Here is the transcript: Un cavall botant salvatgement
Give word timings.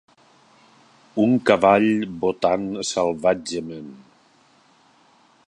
Un 1.25 1.35
cavall 1.49 1.87
botant 2.25 2.67
salvatgement 2.93 3.93